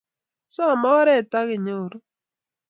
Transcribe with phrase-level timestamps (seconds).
[0.53, 1.97] Some oret akinyoru